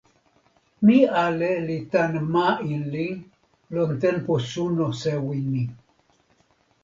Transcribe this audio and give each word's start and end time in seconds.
mi 0.85 0.99
ale 1.23 1.49
li 1.65 1.75
tan 1.91 2.13
ma 2.33 2.47
Inli 2.73 3.07
lon 3.73 3.91
tenpo 4.01 4.33
suno 4.49 4.87
sewi 5.01 5.37
ni. 5.51 5.63